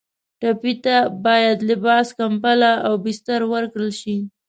ټپي 0.39 0.73
ته 0.83 0.95
باید 1.25 1.57
لباس، 1.69 2.07
کمپله 2.19 2.71
او 2.85 2.93
بستر 3.03 3.41
ورکړل 3.53 3.91
شي. 4.01 4.17